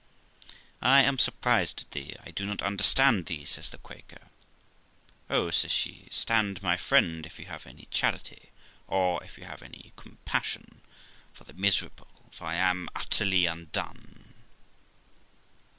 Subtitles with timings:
[0.81, 4.31] 'I am surprised at thee; I do not understand thee', says the Quaker.
[5.29, 8.49] 'Oh!', says she, 'stand my friend if you have any charity,
[8.87, 10.81] or if you have any compassion
[11.33, 14.33] for the miserable; for I am utterly undone!'